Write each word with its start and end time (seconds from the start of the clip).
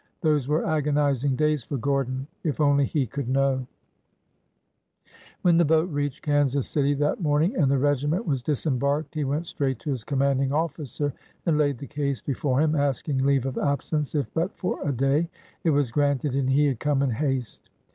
Those 0.21 0.47
were 0.47 0.65
agonizing 0.65 1.35
days 1.35 1.61
for 1.61 1.77
Gordon. 1.77 2.25
If 2.43 2.59
only 2.59 2.85
he 2.85 3.05
could 3.05 3.29
know! 3.29 3.67
When 5.43 5.57
the 5.57 5.63
boat 5.63 5.91
reached 5.91 6.23
Kansas 6.23 6.67
City 6.67 6.95
that 6.95 7.21
morning 7.21 7.55
and 7.55 7.69
the 7.69 7.77
regiment 7.77 8.25
was 8.25 8.41
disembarked 8.41 9.13
he 9.13 9.23
went 9.25 9.45
straight 9.45 9.77
to 9.81 9.91
his 9.91 10.03
commanding 10.03 10.51
officer 10.51 11.13
and 11.45 11.55
laid 11.59 11.77
the 11.77 11.85
case 11.85 12.19
before 12.19 12.59
him, 12.59 12.73
asking 12.75 13.19
leave 13.23 13.45
of 13.45 13.59
absence, 13.59 14.15
if 14.15 14.25
but 14.33 14.57
for 14.57 14.81
a 14.83 14.91
day. 14.91 15.29
It 15.63 15.69
was 15.69 15.91
granted 15.91 16.33
and 16.33 16.49
he 16.49 16.65
had 16.65 16.79
come 16.79 17.03
in 17.03 17.11
haste. 17.11 17.69